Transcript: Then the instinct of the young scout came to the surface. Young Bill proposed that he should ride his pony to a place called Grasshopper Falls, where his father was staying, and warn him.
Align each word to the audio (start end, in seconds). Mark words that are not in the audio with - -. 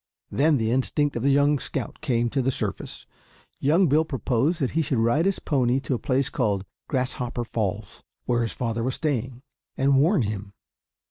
Then 0.31 0.57
the 0.57 0.71
instinct 0.71 1.15
of 1.15 1.21
the 1.21 1.29
young 1.29 1.59
scout 1.59 2.01
came 2.01 2.31
to 2.31 2.41
the 2.41 2.49
surface. 2.49 3.05
Young 3.59 3.85
Bill 3.85 4.03
proposed 4.03 4.59
that 4.59 4.71
he 4.71 4.81
should 4.81 4.97
ride 4.97 5.27
his 5.27 5.37
pony 5.37 5.79
to 5.81 5.93
a 5.93 5.99
place 5.99 6.27
called 6.27 6.65
Grasshopper 6.89 7.45
Falls, 7.45 8.03
where 8.25 8.41
his 8.41 8.51
father 8.51 8.83
was 8.83 8.95
staying, 8.95 9.43
and 9.77 9.99
warn 10.01 10.23
him. 10.23 10.53